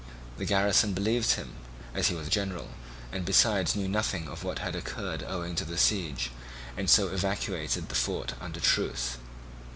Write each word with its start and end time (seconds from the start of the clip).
The 0.39 0.45
garrison 0.45 0.93
believed 0.93 1.33
him 1.33 1.57
as 1.93 2.07
he 2.07 2.15
was 2.15 2.27
general, 2.27 2.69
and 3.11 3.23
besides 3.23 3.75
knew 3.75 3.87
nothing 3.87 4.27
of 4.27 4.43
what 4.43 4.57
had 4.57 4.75
occurred 4.75 5.21
owing 5.21 5.53
to 5.57 5.63
the 5.63 5.77
siege, 5.77 6.31
and 6.75 6.89
so 6.89 7.09
evacuated 7.09 7.87
the 7.87 7.93
fort 7.93 8.33
under 8.41 8.59
truce. 8.59 9.17